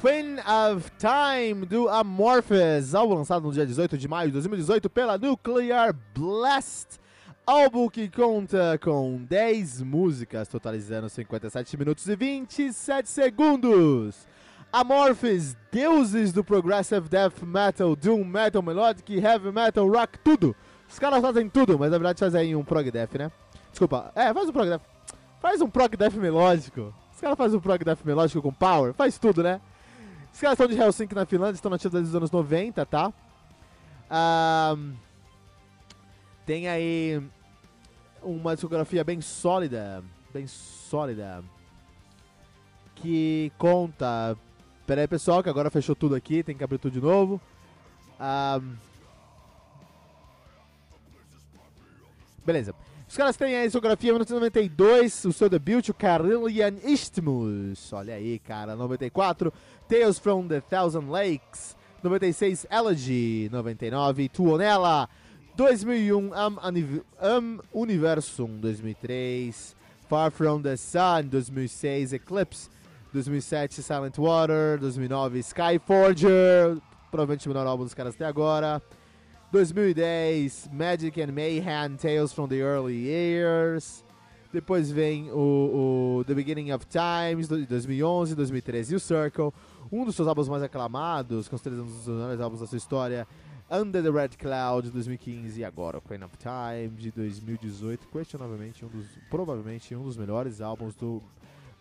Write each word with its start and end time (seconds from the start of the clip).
Queen 0.00 0.38
of 0.46 0.92
Time 0.96 1.66
do 1.66 1.88
Amorphous, 1.88 2.94
álbum 2.94 3.14
lançado 3.14 3.42
no 3.42 3.52
dia 3.52 3.66
18 3.66 3.98
de 3.98 4.06
maio 4.06 4.28
de 4.28 4.34
2018 4.34 4.88
pela 4.88 5.18
Nuclear 5.18 5.92
Blast. 6.14 7.00
Álbum 7.44 7.88
que 7.88 8.08
conta 8.08 8.78
com 8.80 9.24
10 9.28 9.82
músicas, 9.82 10.46
totalizando 10.46 11.08
57 11.08 11.76
minutos 11.76 12.06
e 12.06 12.14
27 12.14 13.10
segundos. 13.10 14.24
Amorphous, 14.72 15.56
deuses 15.72 16.32
do 16.32 16.44
progressive 16.44 17.08
death 17.08 17.42
metal, 17.42 17.96
doom 17.96 18.22
metal, 18.22 18.62
melodic, 18.62 19.12
heavy 19.18 19.50
metal, 19.50 19.88
rock, 19.88 20.16
tudo. 20.20 20.54
Os 20.88 21.00
caras 21.00 21.20
fazem 21.20 21.48
tudo, 21.48 21.76
mas 21.76 21.90
na 21.90 21.98
verdade 21.98 22.20
fazem 22.20 22.54
um 22.54 22.62
prog 22.62 22.88
death, 22.88 23.14
né? 23.14 23.32
Desculpa, 23.72 24.12
é, 24.14 24.32
faz 24.32 24.48
um 24.48 24.52
prog 24.52 24.68
death. 24.68 24.82
Faz 25.40 25.60
um 25.60 25.68
prog 25.68 25.96
death 25.96 26.14
melódico. 26.14 26.94
Os 27.12 27.20
caras 27.20 27.36
fazem 27.36 27.58
um 27.58 27.60
prog 27.60 27.84
death 27.84 28.04
melódico 28.04 28.40
com 28.40 28.52
power, 28.52 28.94
faz 28.94 29.18
tudo, 29.18 29.42
né? 29.42 29.60
Os 30.32 30.40
caras 30.40 30.58
estão 30.58 30.66
de 30.68 30.80
Helsinki 30.80 31.14
na 31.14 31.26
Finlândia, 31.26 31.54
estão 31.54 31.70
nativos 31.70 31.92
desde 31.92 32.10
os 32.10 32.16
anos 32.16 32.30
90, 32.30 32.86
tá? 32.86 33.12
Um, 34.10 34.94
tem 36.46 36.68
aí 36.68 37.22
uma 38.22 38.54
discografia 38.54 39.04
bem 39.04 39.20
sólida, 39.20 40.02
bem 40.32 40.46
sólida, 40.46 41.42
que 42.94 43.52
conta... 43.58 44.36
Pera 44.86 45.02
aí, 45.02 45.08
pessoal, 45.08 45.42
que 45.42 45.50
agora 45.50 45.70
fechou 45.70 45.94
tudo 45.94 46.14
aqui, 46.14 46.42
tem 46.42 46.56
que 46.56 46.64
abrir 46.64 46.78
tudo 46.78 46.92
de 46.94 47.00
novo. 47.00 47.38
Um, 48.18 48.76
beleza. 52.44 52.74
Os 53.08 53.16
caras 53.16 53.38
têm 53.38 53.56
a 53.56 53.64
discografia 53.64 54.12
1992, 54.12 55.24
o 55.24 55.32
seu 55.32 55.48
debut, 55.48 55.88
o 55.88 55.94
Carillion 55.94 56.74
Isthmus. 56.84 57.90
Olha 57.90 58.14
aí, 58.14 58.38
cara. 58.38 58.76
94, 58.76 59.50
Tales 59.88 60.18
from 60.18 60.46
the 60.46 60.60
Thousand 60.60 61.08
Lakes. 61.10 61.74
96, 62.02 62.66
Elegy. 62.70 63.48
99, 63.50 64.28
Tuonela. 64.28 65.08
2001, 65.56 66.34
Am, 66.34 66.58
Am 67.18 67.60
Universum. 67.72 68.60
2003, 68.60 69.54
Far 70.06 70.30
from 70.30 70.60
the 70.60 70.76
Sun. 70.76 71.28
2006, 71.30 72.12
Eclipse. 72.12 72.68
2007, 73.14 73.82
Silent 73.82 74.18
Water. 74.18 74.78
2009, 74.78 75.38
Skyforger. 75.42 76.78
Provavelmente 77.10 77.46
o 77.46 77.50
melhor 77.50 77.66
álbum 77.66 77.84
dos 77.84 77.94
caras 77.94 78.14
até 78.14 78.26
agora. 78.26 78.82
2010, 79.50 80.68
Magic 80.70 81.22
and 81.22 81.32
Mayhem, 81.32 81.96
Tales 81.96 82.34
from 82.34 82.48
the 82.48 82.60
Early 82.60 82.94
Years. 82.94 84.04
Depois 84.52 84.90
vem 84.90 85.30
o, 85.30 86.18
o 86.18 86.24
The 86.24 86.34
Beginning 86.34 86.70
of 86.70 86.86
Times, 86.86 87.48
de 87.48 87.64
2011, 87.64 88.34
2013, 88.34 88.92
e 88.92 88.96
o 88.96 89.00
Circle. 89.00 89.52
Um 89.90 90.04
dos 90.04 90.16
seus 90.16 90.28
álbuns 90.28 90.50
mais 90.50 90.62
aclamados, 90.62 91.48
considerado 91.48 91.82
um 91.82 91.86
dos 91.86 92.06
melhores 92.06 92.40
álbuns 92.40 92.60
da 92.60 92.66
sua 92.66 92.76
história, 92.76 93.26
Under 93.70 94.02
the 94.02 94.10
Red 94.10 94.36
Cloud, 94.38 94.88
de 94.88 94.92
2015, 94.92 95.60
e 95.60 95.64
agora 95.64 95.98
Queen 96.00 96.22
of 96.24 96.36
Time, 96.36 96.90
de 96.90 97.10
2018. 97.10 98.06
Questionavelmente, 98.08 98.84
um 98.84 98.88
dos, 98.88 99.06
provavelmente 99.30 99.94
um 99.94 100.02
dos 100.02 100.18
melhores 100.18 100.60
álbuns 100.60 100.94
do, 100.94 101.22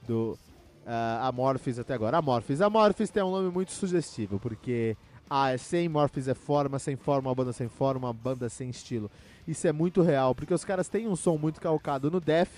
do 0.07 0.37
uh, 0.85 1.23
Amorphis 1.23 1.79
até 1.79 1.93
agora. 1.93 2.17
Amorphis. 2.17 2.61
Amorphis 2.61 3.09
tem 3.09 3.23
um 3.23 3.31
nome 3.31 3.49
muito 3.49 3.73
sugestivo, 3.73 4.39
porque 4.39 4.95
ah, 5.29 5.51
é 5.51 5.57
sem 5.57 5.89
Morphs 5.89 6.27
é 6.27 6.33
forma, 6.33 6.79
sem 6.79 6.95
forma, 6.95 7.29
uma 7.29 7.35
banda 7.35 7.51
sem 7.51 7.67
forma, 7.67 8.07
uma 8.07 8.13
banda 8.13 8.47
sem 8.49 8.69
estilo. 8.69 9.11
Isso 9.47 9.67
é 9.67 9.71
muito 9.71 10.01
real, 10.01 10.33
porque 10.33 10.53
os 10.53 10.63
caras 10.63 10.87
têm 10.87 11.07
um 11.07 11.15
som 11.15 11.37
muito 11.37 11.59
calcado 11.59 12.09
no 12.09 12.21
death, 12.21 12.51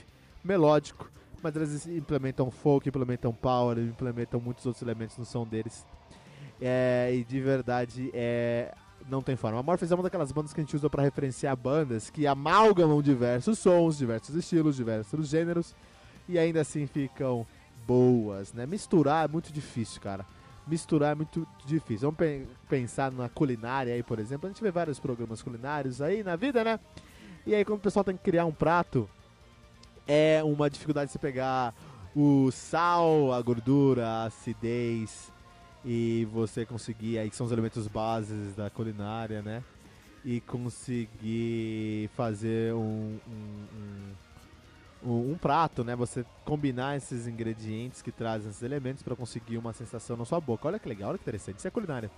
melódico, 0.44 1.10
mas 1.42 1.56
eles 1.56 1.88
implementam 1.88 2.52
folk, 2.52 2.88
implementam 2.88 3.34
power, 3.34 3.78
implementam 3.80 4.40
muitos 4.40 4.66
outros 4.66 4.82
elementos 4.84 5.18
no 5.18 5.26
som 5.26 5.46
deles. 5.46 5.86
É, 6.62 7.12
e 7.14 7.24
de 7.24 7.40
verdade, 7.40 8.12
é, 8.14 8.74
não 9.10 9.22
tem 9.22 9.36
forma. 9.36 9.60
A 9.60 9.64
Morphs 9.64 9.92
é 9.92 9.96
uma 9.96 10.04
daquelas 10.04 10.32
bandas 10.32 10.54
que 10.54 10.60
a 10.60 10.64
gente 10.64 10.76
usa 10.76 10.90
para 10.90 11.02
referenciar 11.02 11.56
bandas 11.56 12.10
que 12.10 12.28
amalgamam 12.28 13.02
diversos 13.02 13.58
sons, 13.58 13.98
diversos 13.98 14.36
estilos, 14.36 14.76
diversos 14.76 15.28
gêneros, 15.28 15.74
e 16.28 16.38
ainda 16.38 16.62
assim 16.62 16.86
ficam 16.86 17.48
boas, 17.88 18.54
né? 18.54 18.68
Misturar 18.68 19.26
é 19.26 19.28
muito 19.28 19.52
difícil, 19.52 20.00
cara 20.02 20.26
misturar 20.70 21.12
é 21.14 21.16
muito 21.16 21.48
difícil. 21.66 22.12
Vamos 22.12 22.18
pe 22.18 22.48
pensar 22.70 23.12
na 23.12 23.28
culinária 23.28 23.94
aí, 23.94 24.04
por 24.04 24.20
exemplo. 24.20 24.48
A 24.48 24.52
gente 24.52 24.62
vê 24.62 24.72
vários 24.72 25.00
programas 25.00 25.42
culinários 25.42 26.02
aí 26.02 26.24
na 26.24 26.36
vida, 26.36 26.64
né? 26.64 26.80
E 27.46 27.56
aí, 27.56 27.66
quando 27.66 27.80
o 27.80 27.82
pessoal 27.82 28.04
tem 28.04 28.16
que 28.16 28.24
criar 28.24 28.46
um 28.46 28.52
prato, 28.52 29.10
é 30.08 30.42
uma 30.44 30.70
dificuldade 30.70 31.12
você 31.12 31.20
pegar 31.20 31.74
o 32.16 32.52
sal, 32.52 33.34
a 33.34 33.42
gordura, 33.42 34.08
a 34.08 34.24
acidez 34.26 35.32
e 35.86 36.28
você 36.32 36.66
conseguir, 36.66 37.18
aí 37.18 37.30
que 37.30 37.36
são 37.36 37.46
os 37.46 37.52
elementos 37.52 37.88
bases 37.88 38.56
da 38.56 38.70
culinária, 38.70 39.42
né? 39.42 39.64
E 40.24 40.42
conseguir 40.42 42.10
fazer 42.16 42.74
um, 42.74 43.18
um, 43.28 43.66
um 43.74 44.14
um, 45.04 45.38
prato, 45.38 45.84
né? 45.84 45.96
Você 45.96 46.26
combinar 46.44 46.98
esses 46.98 47.28
ingredientes 47.28 48.02
que 48.02 48.12
trazem 48.12 48.50
esses 48.50 48.64
elementos 48.64 49.04
para 49.04 49.16
conseguir 49.16 49.58
uma 49.58 49.74
sensação 49.74 50.18
na 50.18 50.26
sua 50.26 50.40
boca. 50.40 50.68
Olha 50.68 50.80
que 50.80 50.90
legal, 50.90 51.10
olha 51.10 51.18
que 51.18 51.24
interessante. 51.24 51.60
Isso 51.60 51.68
é 51.68 51.72
culinária. 51.72 52.12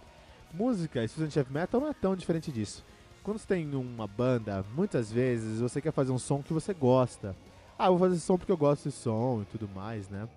Música, 0.53 1.07
Student 1.07 1.35
Heavy 1.35 1.53
Metal 1.53 1.79
não 1.79 1.89
é 1.89 1.93
tão 1.93 2.15
diferente 2.15 2.51
disso. 2.51 2.83
Quando 3.23 3.37
você 3.37 3.47
tem 3.47 3.75
uma 3.75 4.07
banda, 4.07 4.65
muitas 4.75 5.11
vezes 5.11 5.59
você 5.61 5.79
quer 5.79 5.91
fazer 5.91 6.11
um 6.11 6.17
som 6.17 6.41
que 6.41 6.53
você 6.53 6.73
gosta. 6.73 7.35
Ah, 7.77 7.89
vou 7.89 7.99
fazer 7.99 8.15
esse 8.15 8.25
som 8.25 8.37
porque 8.37 8.51
eu 8.51 8.57
gosto 8.57 8.85
desse 8.85 8.97
som 8.97 9.41
e 9.43 9.45
tudo 9.45 9.69
mais, 9.69 10.09
né? 10.09 10.27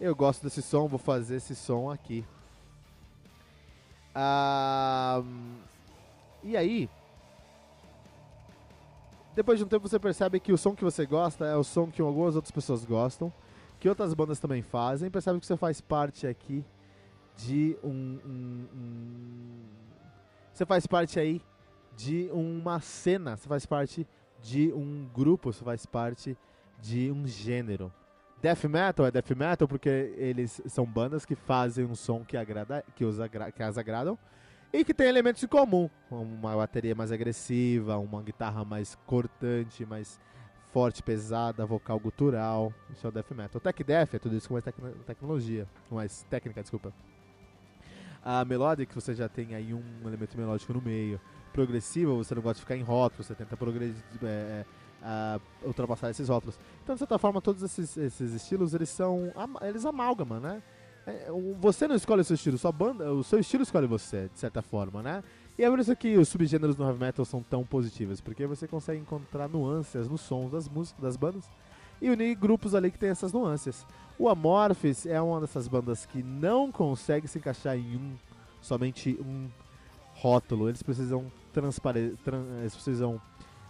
Eu 0.00 0.14
gosto 0.14 0.42
desse 0.42 0.60
som, 0.60 0.88
vou 0.88 0.98
fazer 0.98 1.36
esse 1.36 1.54
som 1.54 1.90
aqui. 1.90 2.24
Ah, 4.14 5.22
e 6.42 6.56
aí, 6.56 6.90
depois 9.34 9.58
de 9.58 9.64
um 9.64 9.68
tempo 9.68 9.88
você 9.88 9.98
percebe 9.98 10.38
que 10.38 10.52
o 10.52 10.58
som 10.58 10.74
que 10.74 10.84
você 10.84 11.06
gosta 11.06 11.44
é 11.46 11.56
o 11.56 11.64
som 11.64 11.90
que 11.90 12.02
algumas 12.02 12.36
outras 12.36 12.50
pessoas 12.50 12.84
gostam, 12.84 13.32
que 13.80 13.88
outras 13.88 14.14
bandas 14.14 14.38
também 14.38 14.62
fazem, 14.62 15.10
percebe 15.10 15.40
que 15.40 15.46
você 15.46 15.56
faz 15.56 15.80
parte 15.80 16.26
aqui 16.26 16.64
de 17.36 17.76
um, 17.82 18.18
um, 18.24 18.68
um, 18.74 19.60
você 20.52 20.66
faz 20.66 20.86
parte 20.86 21.18
aí 21.18 21.40
de 21.96 22.28
uma 22.32 22.80
cena, 22.80 23.36
você 23.36 23.48
faz 23.48 23.66
parte 23.66 24.06
de 24.42 24.72
um 24.72 25.08
grupo, 25.14 25.52
você 25.52 25.64
faz 25.64 25.86
parte 25.86 26.36
de 26.80 27.10
um 27.10 27.26
gênero. 27.26 27.92
Death 28.40 28.64
metal 28.64 29.06
é 29.06 29.10
death 29.10 29.30
metal 29.30 29.68
porque 29.68 30.12
eles 30.16 30.60
são 30.66 30.84
bandas 30.84 31.24
que 31.24 31.34
fazem 31.34 31.84
um 31.84 31.94
som 31.94 32.24
que 32.24 32.36
agrada, 32.36 32.84
que 32.96 33.04
os 33.04 33.20
agra, 33.20 33.52
que 33.52 33.62
as 33.62 33.78
agradam 33.78 34.18
e 34.72 34.84
que 34.84 34.94
tem 34.94 35.08
elementos 35.08 35.42
em 35.42 35.46
comum. 35.46 35.90
Uma 36.10 36.56
bateria 36.56 36.94
mais 36.94 37.12
agressiva, 37.12 37.98
uma 37.98 38.22
guitarra 38.22 38.64
mais 38.64 38.96
cortante, 39.06 39.84
mais 39.84 40.18
forte, 40.72 41.02
pesada, 41.02 41.66
vocal 41.66 41.98
gutural. 42.00 42.72
Isso 42.90 43.06
é 43.06 43.10
o 43.10 43.12
death 43.12 43.30
metal. 43.32 43.58
O 43.58 43.60
tech 43.60 43.84
death 43.84 44.14
é 44.14 44.18
tudo 44.18 44.36
isso 44.36 44.48
com 44.48 44.54
mais 44.54 44.64
tec 44.64 44.74
tecnologia, 45.06 45.68
mais 45.90 46.22
técnica, 46.30 46.62
desculpa. 46.62 46.92
A 48.24 48.44
melodic 48.44 48.94
você 48.94 49.14
já 49.14 49.28
tem 49.28 49.54
aí 49.54 49.74
um 49.74 49.82
elemento 50.06 50.36
melódico 50.38 50.72
no 50.72 50.80
meio. 50.80 51.20
Progressiva 51.52 52.14
você 52.14 52.34
não 52.34 52.40
gosta 52.40 52.54
de 52.54 52.60
ficar 52.60 52.76
em 52.76 52.82
rótulos, 52.82 53.26
você 53.26 53.34
tenta 53.34 53.58
é, 54.24 54.64
é, 55.02 55.40
ultrapassar 55.66 56.08
esses 56.08 56.28
rótulos. 56.28 56.58
Então, 56.82 56.94
de 56.94 57.00
certa 57.00 57.18
forma, 57.18 57.42
todos 57.42 57.62
esses, 57.62 57.96
esses 57.96 58.32
estilos 58.32 58.72
eles 58.72 58.88
são 58.88 59.32
eles 59.60 59.84
amalgamam, 59.84 60.40
né? 60.40 60.62
É, 61.06 61.28
você 61.60 61.88
não 61.88 61.96
escolhe 61.96 62.20
o 62.20 62.24
seu 62.24 62.34
estilo, 62.34 62.56
sua 62.56 62.72
banda, 62.72 63.12
o 63.12 63.24
seu 63.24 63.38
estilo 63.38 63.62
escolhe 63.62 63.86
você, 63.86 64.28
de 64.32 64.38
certa 64.38 64.62
forma, 64.62 65.02
né? 65.02 65.22
E 65.58 65.64
é 65.64 65.68
por 65.68 65.78
isso 65.78 65.94
que 65.96 66.16
os 66.16 66.28
subgêneros 66.28 66.76
no 66.76 66.86
heavy 66.86 66.98
metal 66.98 67.24
são 67.24 67.42
tão 67.42 67.64
positivos, 67.64 68.20
porque 68.20 68.46
você 68.46 68.66
consegue 68.68 69.00
encontrar 69.00 69.48
nuances 69.48 70.08
nos 70.08 70.20
sons 70.20 70.52
das 70.52 70.68
músicas, 70.68 71.02
das 71.02 71.16
bandas, 71.16 71.44
e 72.00 72.08
unir 72.08 72.34
grupos 72.34 72.74
ali 72.74 72.90
que 72.90 72.98
tem 72.98 73.10
essas 73.10 73.32
nuances. 73.32 73.86
O 74.18 74.28
Amorphis 74.28 75.06
é 75.06 75.20
uma 75.20 75.40
dessas 75.40 75.68
bandas 75.68 76.06
que 76.06 76.22
não 76.22 76.70
consegue 76.70 77.28
se 77.28 77.38
encaixar 77.38 77.76
em 77.76 77.96
um, 77.96 78.14
somente 78.60 79.18
um 79.20 79.48
rótulo. 80.14 80.68
Eles 80.68 80.82
precisam 80.82 81.30
transpare 81.52 82.16
tran 82.24 82.44
eles 82.60 82.74
precisam 82.74 83.20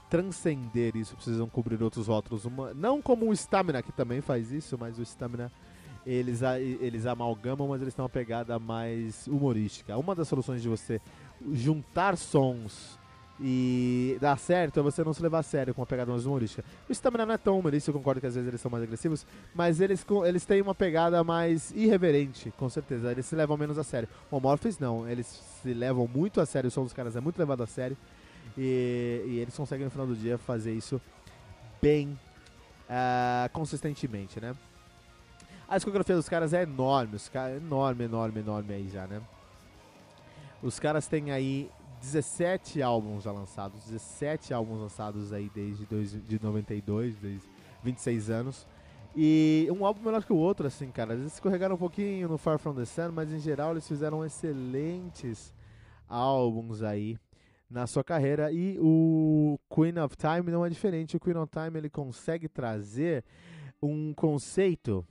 transcender 0.08 0.94
isso, 0.94 1.14
precisam 1.14 1.49
cobrir 1.49 1.82
outros 1.82 2.06
rótulos. 2.06 2.44
Uma, 2.44 2.75
não 2.75 3.00
como 3.00 3.31
o 3.31 3.32
Stamina, 3.32 3.82
que 3.82 3.93
também 3.93 4.20
faz 4.20 4.52
isso, 4.52 4.76
mas 4.79 4.99
o 4.99 5.02
Stamina 5.02 5.50
eles, 6.06 6.43
eles 6.81 7.06
amalgamam, 7.06 7.69
mas 7.69 7.81
eles 7.81 7.94
têm 7.94 8.02
uma 8.02 8.08
pegada 8.08 8.58
mais 8.58 9.26
humorística. 9.26 9.96
Uma 9.96 10.14
das 10.14 10.28
soluções 10.28 10.62
de 10.62 10.69
você 10.69 11.00
juntar 11.52 12.16
sons 12.16 12.99
e 13.40 14.16
dar 14.20 14.38
certo 14.38 14.78
é 14.78 14.82
você 14.82 15.02
não 15.02 15.12
se 15.12 15.22
levar 15.22 15.40
a 15.40 15.43
sério 15.43 15.75
com 15.75 15.81
uma 15.81 15.87
pegada 15.87 16.10
mais 16.10 16.26
humorística. 16.26 16.64
O 16.88 16.93
Stamina 16.93 17.26
não 17.26 17.34
é 17.34 17.38
tão 17.38 17.58
humorístico, 17.58 17.96
eu 17.96 18.00
concordo 18.00 18.20
que 18.20 18.26
às 18.26 18.34
vezes 18.34 18.49
eles 18.49 18.60
são 18.60 18.70
mais 18.70 18.84
agressivos, 18.84 19.26
mas 19.54 19.81
eles, 19.81 20.04
eles 20.26 20.44
têm 20.44 20.60
uma 20.62 20.75
pegada 20.75 21.22
mais 21.25 21.72
irreverente, 21.72 22.52
com 22.56 22.69
certeza. 22.69 23.10
Eles 23.10 23.26
se 23.26 23.34
levam 23.34 23.56
menos 23.56 23.78
a 23.78 23.84
sério. 23.84 24.08
O 24.31 24.38
Morphis 24.38 24.78
não, 24.78 25.08
eles 25.08 25.26
se 25.26 25.75
levam 25.75 26.06
muito 26.06 26.40
a 26.40 26.46
sério, 26.46 26.69
o 26.69 26.70
som 26.70 26.84
dos 26.84 26.93
caras 26.93 27.16
é 27.16 27.20
muito 27.20 27.38
levado 27.38 27.62
a 27.62 27.66
sério. 27.66 27.96
E, 28.56 29.25
e 29.26 29.38
eles 29.38 29.56
conseguem 29.56 29.84
no 29.84 29.90
final 29.90 30.06
do 30.06 30.14
dia 30.14 30.37
fazer 30.37 30.72
isso 30.72 31.00
bem 31.81 32.19
uh, 32.88 33.48
consistentemente, 33.52 34.40
né? 34.40 34.55
A 35.72 35.76
discografia 35.76 36.14
dos 36.14 36.28
caras 36.28 36.52
é 36.52 36.64
enorme, 36.64 37.16
os 37.16 37.30
enorme, 37.56 38.04
enorme, 38.04 38.40
enorme 38.40 38.74
aí 38.74 38.90
já, 38.90 39.06
né? 39.06 39.22
Os 40.62 40.78
caras 40.78 41.06
têm 41.06 41.30
aí 41.30 41.70
17 41.98 42.82
álbuns 42.82 43.24
já 43.24 43.32
lançados, 43.32 43.82
17 43.84 44.52
álbuns 44.52 44.82
lançados 44.82 45.32
aí 45.32 45.50
desde 45.54 45.86
dois, 45.86 46.12
de 46.12 46.42
92, 46.42 47.16
desde 47.16 47.48
26 47.82 48.28
anos. 48.28 48.66
E 49.16 49.66
um 49.70 49.86
álbum 49.86 50.02
melhor 50.04 50.22
que 50.22 50.32
o 50.34 50.36
outro, 50.36 50.66
assim, 50.66 50.90
cara. 50.90 51.14
Eles 51.14 51.32
escorregaram 51.32 51.76
um 51.76 51.78
pouquinho 51.78 52.28
no 52.28 52.36
Far 52.36 52.58
From 52.58 52.74
The 52.74 52.84
Sun, 52.84 53.10
mas 53.10 53.32
em 53.32 53.38
geral 53.38 53.70
eles 53.70 53.88
fizeram 53.88 54.22
excelentes 54.26 55.54
álbuns 56.06 56.82
aí 56.82 57.16
na 57.70 57.86
sua 57.86 58.04
carreira. 58.04 58.52
E 58.52 58.76
o 58.78 59.58
Queen 59.74 59.98
of 59.98 60.19
Time 60.19 60.52
não 60.52 60.66
é 60.66 60.69
diferente. 60.69 61.16
O 61.16 61.20
Queen 61.20 61.38
of 61.38 61.50
Time 61.50 61.78
ele 61.78 61.88
consegue 61.88 62.46
trazer 62.46 63.24
um 63.82 64.12
conceito 64.12 65.02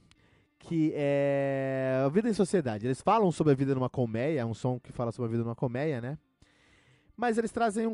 que 0.62 0.92
é 0.96 2.04
a 2.06 2.10
vida 2.10 2.30
em 2.30 2.34
sociedade. 2.34 2.86
Eles 2.86 3.02
falam 3.02 3.31
sobre 3.31 3.54
a 3.54 3.56
vida 3.56 3.74
numa 3.74 3.90
colmeia, 3.90 4.42
é 4.42 4.46
um 4.46 4.54
som 4.54 4.80
que 4.80 4.92
fala 4.92 5.12
sobre 5.12 5.30
a 5.30 5.31
vida 5.31 5.44
numa 5.44 5.56
colmeia, 5.56 6.00
né? 6.00 6.18
Mas 7.18 7.38
eles 7.38 7.52
trazem 7.52 7.88
um, 7.88 7.94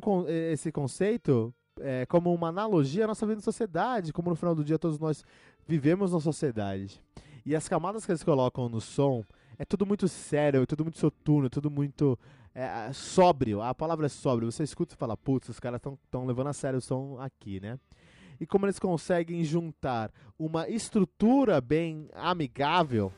esse 0.52 0.72
conceito 0.72 1.54
é, 1.80 2.06
como 2.06 2.34
uma 2.34 2.50
analogia 2.50 3.06
à 3.06 3.08
nossa 3.08 3.26
vida 3.26 3.40
em 3.40 3.44
sociedade, 3.44 4.14
como 4.14 4.30
no 4.30 4.36
final 4.36 4.54
do 4.54 4.64
dia 4.64 4.78
todos 4.78 5.00
nós 5.00 5.24
vivemos 5.66 6.14
na 6.14 6.20
sociedade. 6.20 7.02
E 7.46 7.56
as 7.56 7.68
camadas 7.68 8.06
que 8.06 8.12
eles 8.12 8.24
colocam 8.24 8.70
no 8.70 8.82
som 8.82 9.24
é 9.58 9.66
tudo 9.66 9.86
muito 9.86 10.08
sério, 10.08 10.62
é 10.62 10.66
tudo 10.66 10.84
muito 10.84 11.00
soturno, 11.00 11.48
é 11.48 11.50
tudo 11.50 11.72
muito 11.72 12.18
é, 12.54 12.92
sóbrio. 12.94 13.62
A 13.62 13.74
palavra 13.74 14.06
é 14.06 14.10
sóbrio. 14.10 14.52
Você 14.52 14.64
escuta 14.64 14.94
e 14.94 14.98
fala, 14.98 15.16
putz, 15.16 15.50
os 15.50 15.60
caras 15.60 15.80
estão 15.80 16.26
levando 16.26 16.48
a 16.48 16.54
sério 16.54 16.80
o 16.80 16.82
som 16.82 17.18
aqui, 17.20 17.60
né? 17.60 17.80
E 18.40 18.46
como 18.46 18.66
eles 18.66 18.80
conseguem 18.80 19.44
juntar 19.44 20.12
uma 20.38 20.68
estrutura 20.70 21.60
bem 21.60 22.10
amigável. 22.14 23.12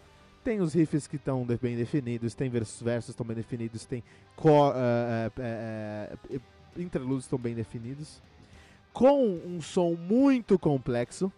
Tem 0.44 0.62
os 0.62 0.74
riffs 0.74 1.06
que 1.06 1.18
estão 1.18 1.46
bem 1.46 1.76
definidos, 1.76 2.34
tem 2.34 2.50
versos 2.50 2.82
versos 2.82 3.10
estão 3.10 3.26
bem 3.26 3.36
definidos, 3.36 3.86
tem 3.86 4.04
uh, 4.38 4.42
uh, 4.42 6.38
uh, 6.38 6.42
interlúdios 6.78 7.26
estão 7.26 7.38
bem 7.38 7.54
definidos, 7.54 8.22
com 8.94 9.26
um 9.46 9.62
som 9.62 9.96
muito 9.96 10.58
complexo. 10.58 11.32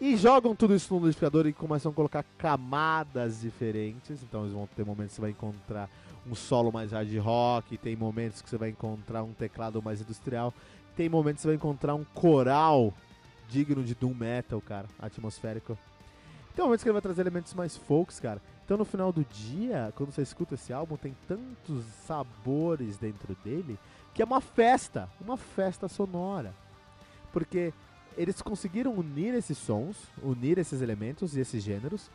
E 0.00 0.16
jogam 0.16 0.56
tudo 0.56 0.74
isso 0.74 0.92
no 0.92 0.98
liquidificador 0.98 1.46
e 1.46 1.52
começam 1.52 1.92
a 1.92 1.94
colocar 1.94 2.24
camadas 2.36 3.42
diferentes. 3.42 4.20
Então 4.20 4.40
eles 4.40 4.52
vão 4.52 4.68
ter 4.74 4.84
momentos 4.84 5.12
que 5.12 5.16
você 5.16 5.20
vai 5.20 5.30
encontrar 5.30 5.88
um 6.28 6.34
solo 6.34 6.72
mais 6.72 6.92
hard 6.92 7.16
rock, 7.18 7.76
tem 7.76 7.94
momentos 7.94 8.42
que 8.42 8.50
você 8.50 8.56
vai 8.56 8.70
encontrar 8.70 9.22
um 9.22 9.32
teclado 9.32 9.82
mais 9.82 10.00
industrial, 10.00 10.52
tem 10.96 11.08
momentos 11.08 11.40
que 11.40 11.42
você 11.42 11.48
vai 11.48 11.56
encontrar 11.56 11.94
um 11.94 12.04
coral 12.04 12.92
digno 13.48 13.82
de 13.82 13.94
doom 13.94 14.14
metal, 14.14 14.60
cara, 14.60 14.86
atmosférico. 14.98 15.76
Tem 16.54 16.64
momentos 16.64 16.82
que 16.82 16.88
ele 16.88 16.94
vai 16.94 17.02
trazer 17.02 17.22
elementos 17.22 17.54
mais 17.54 17.76
folks, 17.76 18.20
cara. 18.20 18.40
Então 18.64 18.76
no 18.76 18.84
final 18.84 19.12
do 19.12 19.24
dia, 19.24 19.92
quando 19.96 20.12
você 20.12 20.22
escuta 20.22 20.54
esse 20.54 20.72
álbum, 20.72 20.96
tem 20.96 21.14
tantos 21.26 21.84
sabores 22.06 22.96
dentro 22.96 23.36
dele 23.44 23.78
que 24.14 24.22
é 24.22 24.24
uma 24.24 24.40
festa, 24.40 25.08
uma 25.20 25.36
festa 25.36 25.88
sonora. 25.88 26.54
Porque 27.32 27.72
eles 28.16 28.42
conseguiram 28.42 28.92
unir 28.92 29.34
esses 29.34 29.56
sons, 29.56 29.96
unir 30.22 30.58
esses 30.58 30.82
elementos 30.82 31.34
e 31.36 31.40
esses 31.40 31.62
gêneros. 31.62 32.10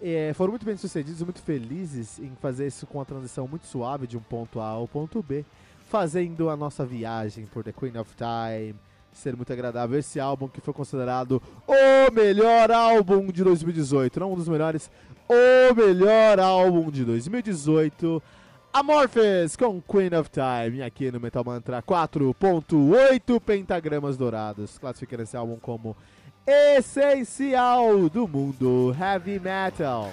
É, 0.00 0.32
foram 0.34 0.52
muito 0.52 0.66
bem 0.66 0.76
sucedidos, 0.76 1.22
muito 1.22 1.42
felizes 1.42 2.18
em 2.18 2.32
fazer 2.40 2.66
isso 2.66 2.86
com 2.86 3.00
a 3.00 3.04
transição 3.04 3.48
muito 3.48 3.66
suave 3.66 4.06
de 4.06 4.16
um 4.16 4.20
ponto 4.20 4.60
A 4.60 4.68
ao 4.68 4.86
ponto 4.86 5.22
B 5.22 5.44
fazendo 5.88 6.50
a 6.50 6.56
nossa 6.56 6.84
viagem 6.84 7.46
por 7.46 7.64
The 7.64 7.72
Queen 7.72 7.96
of 7.96 8.14
Time, 8.14 8.74
ser 9.10 9.34
muito 9.34 9.52
agradável. 9.52 9.98
Esse 9.98 10.20
álbum 10.20 10.46
que 10.46 10.60
foi 10.60 10.74
considerado 10.74 11.42
o 11.66 12.12
melhor 12.12 12.70
álbum 12.70 13.26
de 13.28 13.42
2018, 13.42 14.20
não 14.20 14.32
um 14.32 14.36
dos 14.36 14.48
melhores, 14.48 14.90
o 15.28 15.74
melhor 15.74 16.38
álbum 16.38 16.90
de 16.90 17.04
2018. 17.04 18.22
Amorphous 18.70 19.56
com 19.56 19.80
Queen 19.80 20.14
of 20.14 20.30
Time, 20.30 20.82
aqui 20.82 21.10
no 21.10 21.18
Metal 21.18 21.42
Mantra 21.42 21.82
4.8 21.82 23.40
pentagramas 23.40 24.16
dourados, 24.18 24.76
classificando 24.78 25.22
esse 25.22 25.38
álbum 25.38 25.56
como 25.56 25.96
essencial 26.46 28.10
do 28.10 28.28
mundo 28.28 28.94
heavy 29.00 29.40
metal. 29.40 30.12